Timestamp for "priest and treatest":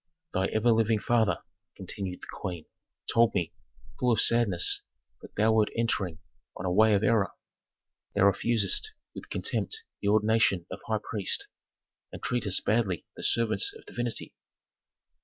11.07-12.65